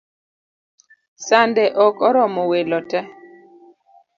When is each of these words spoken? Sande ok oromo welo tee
Sande 1.25 1.63
ok 1.85 1.95
oromo 2.07 2.41
welo 2.51 2.77
tee 2.89 3.07